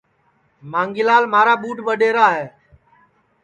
[0.71, 2.45] مانگھی لال مھارا ٻُڈؔ ٻڈؔئرا ہے